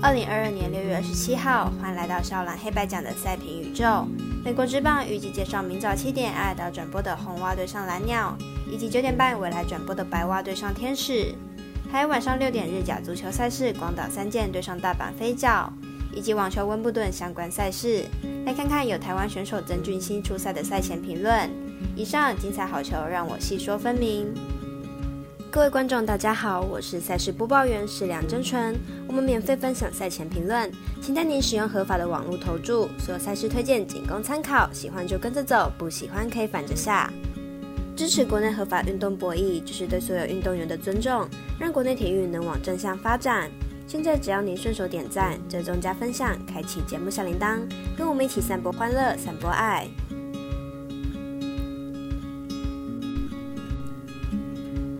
[0.00, 4.06] 二零二二年六月二十七号，欢迎来到少蓝黑白奖的赛评宇宙。
[4.44, 8.36] 美国职棒预计介绍明早七点爱达转播的红袜对上蓝鸟，
[8.70, 11.34] 以及九点半未来转播的白袜对上天使，
[11.90, 15.72] 还有晚上六点日甲足球赛事广岛三剑对上大阪飞脚，
[16.14, 18.04] 以及网球温布顿相关赛事。
[18.46, 21.50] 来看看有台湾选手曾俊欣出赛的赛前评论。
[21.96, 24.32] 以上精彩好球，让我细说分明。
[25.50, 28.78] 各位观众，大家好，我是赛事播报员石梁真纯。
[29.06, 30.70] 我们免费分享赛前评论，
[31.00, 32.86] 请带您使用合法的网络投注。
[32.98, 37.10] 所有赛事推荐仅供参考，喜欢就跟着走，不喜欢可以反着下。
[37.96, 41.26] 支持国内合法运动博弈，就是对所有运动员的尊重，
[41.58, 43.50] 让国内体育能往正向发展。
[43.86, 47.60] 现在只要您顺手点赞、追踪加分享、开启节目小铃铛，
[47.96, 49.88] 跟我们一起散播欢乐、散播爱。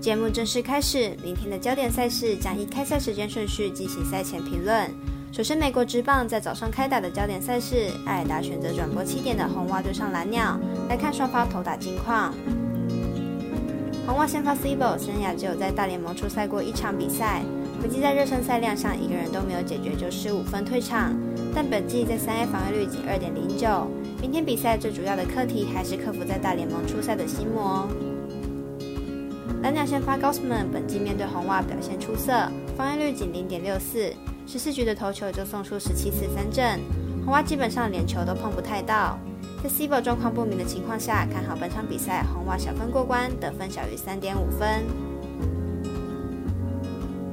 [0.01, 4.89] 节目正式开始，明天的焦点赛事将依开赛时间顺序进行赛前评论。
[5.33, 12.33] 首先，美国职棒在早上开打的焦点赛事，艾尔达选择转播七点的红袜对上蓝鸟，来看双方投打近况。
[14.07, 17.43] 红袜先发 c i b o 生涯只有在大联盟出赛过一场比赛，
[17.83, 21.13] 本季在热身赛亮相一个人都没有解决就失五分退场，
[21.53, 23.91] 但本季在三 A 防御率仅二点零九。
[24.23, 27.89] 明天比赛最主要的课题还是克服在大联盟出赛的心魔。
[29.69, 32.33] 蓝鸟先发 Gosman，本季面对红袜表现出色，
[32.75, 34.11] 防御率仅零点六四，
[34.47, 36.81] 十四局的投球就送出十七次三振，
[37.23, 39.19] 红袜基本上连球都碰不太到。
[39.63, 44.83] 在 c i b o 状况不明的情况下，看好本场比赛红袜小分过关，得分小于三点五分。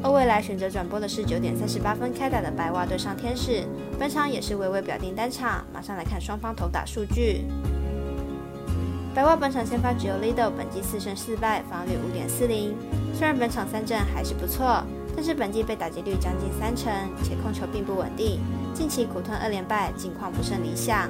[0.04, 3.64] 而未来选择转播的是九点三十八分开打的白袜对上天使，
[3.98, 7.46] 本场也是微微表定单场，马上来看双方投打数据。
[9.16, 12.76] 白袜本场先发只有 Lido，本季四胜四败，防御率五点四零。
[13.14, 14.84] 虽然本场三振还是不错，
[15.16, 16.92] 但是本季被打击率将近三成，
[17.24, 18.42] 且控球并不稳定。
[18.74, 21.10] 近期苦吞二连败，近况不甚理想。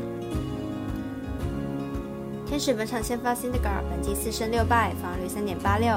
[2.46, 5.90] 天使本场先发 Cindergar，本季四胜六败，防御率三点八六。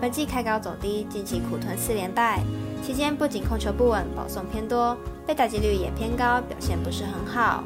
[0.00, 2.40] 本季开高走低，近期苦吞四连败，
[2.82, 7.62] 期间不仅控球不稳，保送偏多，被打击率也偏高，表现不是很好。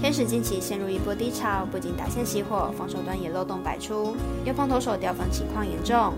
[0.00, 6.14] 天使近期陷入一波低潮，不仅打线熄火，防守端也漏洞百出，牛棚投手掉分情况严重。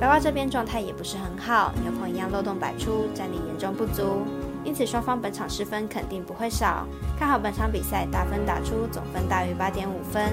[0.00, 4.22] 白袜这边状态也不是很好，牛棚一样漏洞百出，战力严重不足，
[4.62, 6.86] 因此双方本场失分肯定不会少。
[7.18, 10.32] 看好本场比赛大分打出，总分大于八点五分。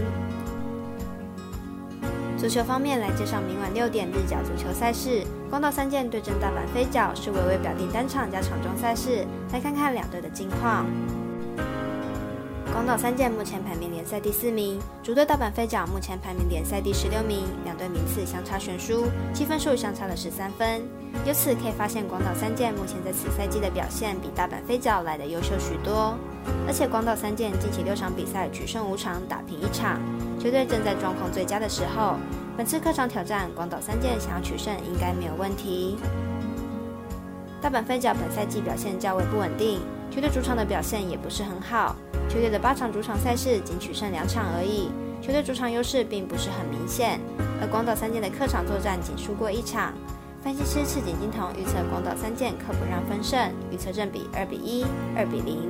[2.38, 10.86] 足球方面来介绍明晚六点日甲足球赛事，光岛三剑对阵大阪飞脚是微微表定单场加场中赛事，来看看两队的近况。
[12.72, 20.82] 广岛三剑目前排名联赛第四名，主队大阪飞脚目前排名联赛第十六名，两队名次相差悬殊，积分数相差了十三分。
[21.26, 26.16] 由此可以发现，广岛三剑目前在此赛季的表现比大阪飞脚来的优秀许多。
[26.66, 30.00] 而且广岛三剑近期六场比赛取胜五场，打平一场，
[30.40, 32.16] 球队正在状况最佳的时候。
[32.56, 35.98] 本次客场挑战广岛三剑，想要取胜应该没有问题。
[37.62, 39.80] 大阪飞脚本赛季表现较为不稳定，
[40.10, 41.96] 球队主场的表现也不是很好。
[42.28, 44.90] 球队的八场主场赛事仅取胜两场而已，
[45.22, 47.20] 球队主场优势并不是很明显。
[47.62, 49.94] 而广岛三剑的客场作战仅输过一场。
[50.44, 53.38] 分析师赤井金童预测广岛三剑可不让分胜，
[53.72, 54.84] 预测正比二比一、
[55.16, 55.70] 二比零。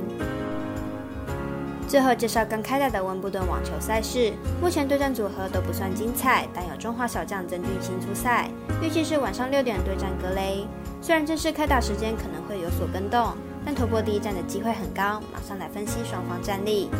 [1.86, 4.32] 最后介绍刚开打的温布顿网球赛事，
[4.62, 8.48] 目前对战组合都不算精彩，但有中华小将曾俊欣出赛，
[8.80, 10.66] 预计是晚上六点对战格雷。
[11.02, 13.36] 虽然正式开打时间可能会有所更动。
[13.64, 16.90] 但突破第一站的机会很高，马上来分析双方战力。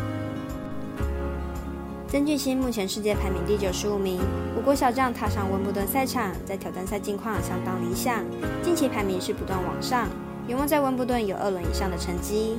[2.07, 4.21] 曾俊欣目前世界排名第九十五名，
[4.55, 8.25] 我国小将踏上温布顿赛场，在挑战赛近况相当理想，
[8.63, 10.07] 近期排名是不断往上，
[10.47, 12.59] 有望在温布顿有二轮以上的成绩。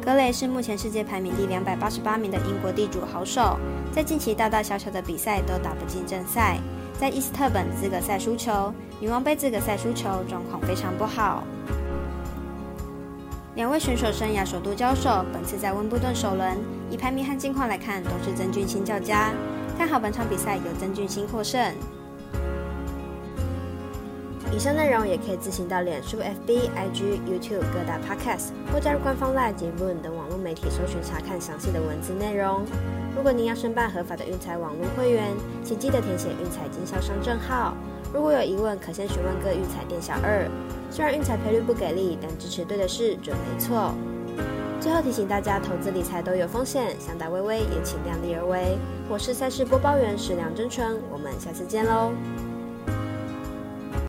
[0.00, 3.58] 格雷是目前世界排名第两百八十八名的英国地主好手，
[3.90, 6.60] 在近期大大小小的比赛都打不进正赛，
[6.98, 11.44] 在伊斯特本资格赛输球，女王杯资格赛输球，状况非常不好。
[13.54, 16.56] 两位选手生涯首度交手，本次在温布顿首轮，
[16.90, 19.30] 以排名和近况来看，都是曾俊欣较佳。
[19.76, 21.60] 看好本场比赛由曾俊欣获胜。
[24.56, 32.64] 以上内容也可以自行到脸书、FB、IG、YouTube 各大 Podcast 或加入官方 Live 及 Moon 等网络媒体搜寻查看详细的文字内容。
[33.14, 35.28] 如果您要申办合法的运彩网络会员，
[35.62, 37.76] 请记得填写运彩经销商证号。
[38.14, 40.48] 如果有疑问，可先询问各运彩店小二。
[40.90, 43.92] 虽然运彩赔率不给力，但支持对的事准没错。
[44.80, 48.78] 最后提醒大家，投资理财都有风险，想打微微也请量力而为。
[49.06, 52.10] 我是赛事播报员石梁真纯，我们下次见喽。